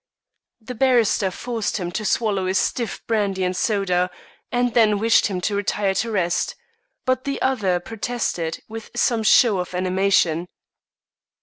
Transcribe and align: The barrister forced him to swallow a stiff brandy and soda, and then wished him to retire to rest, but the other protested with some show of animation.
The 0.59 0.73
barrister 0.73 1.29
forced 1.29 1.77
him 1.77 1.91
to 1.91 2.03
swallow 2.05 2.47
a 2.47 2.55
stiff 2.55 3.05
brandy 3.05 3.43
and 3.43 3.55
soda, 3.55 4.09
and 4.51 4.73
then 4.73 4.97
wished 4.97 5.27
him 5.27 5.39
to 5.41 5.55
retire 5.55 5.93
to 5.93 6.09
rest, 6.09 6.55
but 7.05 7.23
the 7.23 7.39
other 7.39 7.79
protested 7.79 8.63
with 8.67 8.89
some 8.95 9.21
show 9.21 9.59
of 9.59 9.75
animation. 9.75 10.47